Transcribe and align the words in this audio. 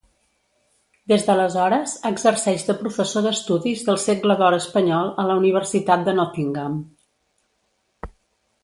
Des 1.11 1.25
d'aleshores 1.27 1.93
exerceix 2.11 2.65
de 2.69 2.77
professor 2.81 3.27
d'Estudis 3.27 3.85
del 3.91 4.01
segle 4.07 4.39
d'or 4.41 4.59
espanyol 4.61 5.13
a 5.25 5.29
la 5.33 5.37
Universitat 5.45 6.09
de 6.11 6.19
Nottingham. 6.23 6.83